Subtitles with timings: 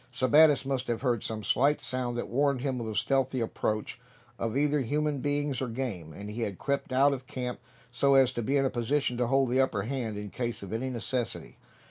[0.11, 3.99] Sebattis must have heard some slight sound that warned him of the stealthy approach
[4.39, 7.59] of either human beings or game, and he had crept out of camp
[7.91, 10.73] so as to be in a position to hold the upper hand, in case of
[10.73, 11.55] any necessity.